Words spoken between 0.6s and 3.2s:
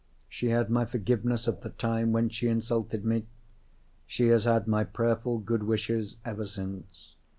my forgiveness at the time when she insulted